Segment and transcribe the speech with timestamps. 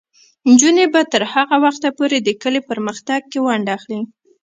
[0.49, 4.01] نجونې به تر هغه وخته پورې د کلي په پرمختګ کې ونډه اخلي.